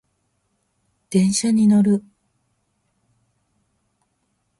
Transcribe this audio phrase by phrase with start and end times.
[1.11, 2.03] 電車に乗る